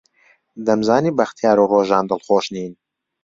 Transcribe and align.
دەمزانی 0.65 1.15
بەختیار 1.17 1.57
و 1.59 1.69
ڕۆژان 1.73 2.03
دڵخۆش 2.09 2.45
نین. 2.55 2.73